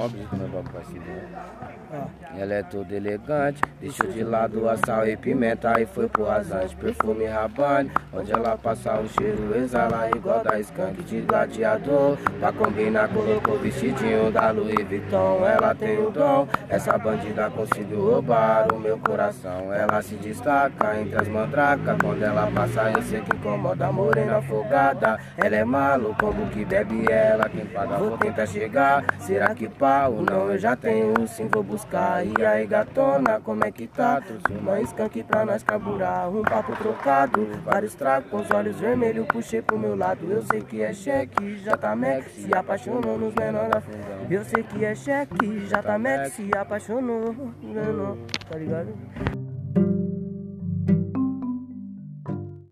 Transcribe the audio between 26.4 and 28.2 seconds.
que bebe ela. Quem paga, vou